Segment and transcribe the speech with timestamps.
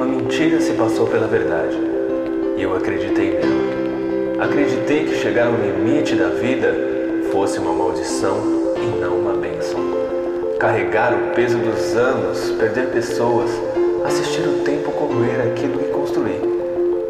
[0.00, 1.76] uma mentira se passou pela verdade
[2.56, 4.44] e eu acreditei nela.
[4.46, 6.74] Acreditei que chegar ao limite da vida
[7.30, 8.38] fosse uma maldição
[8.76, 9.78] e não uma bênção.
[10.58, 13.50] Carregar o peso dos anos, perder pessoas,
[14.02, 16.40] assistir o tempo corroer aquilo que construí.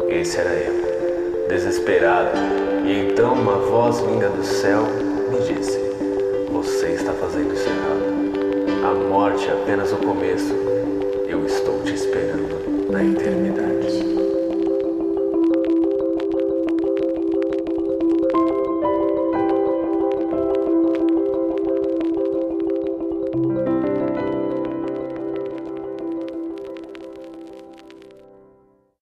[0.09, 2.37] Esse era eu, desesperado,
[2.85, 4.83] e então uma voz vinda do céu
[5.31, 5.79] me disse:
[6.51, 8.91] Você está fazendo isso errado.
[8.91, 10.53] A morte é apenas o começo.
[11.25, 12.70] Eu estou te esperando
[13.01, 13.30] everything.